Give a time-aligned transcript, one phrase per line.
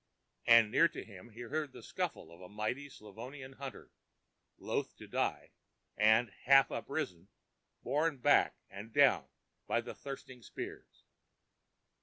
[0.47, 3.91] And near to him he heard the scuffle of a mighty Slavonian hunter,
[4.57, 5.51] loath to die,
[5.95, 7.27] and, half uprisen,
[7.83, 9.27] borne back and down
[9.67, 11.03] by the thirsty spears.